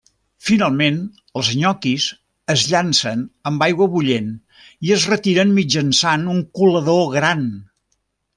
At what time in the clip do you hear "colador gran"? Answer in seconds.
6.63-7.47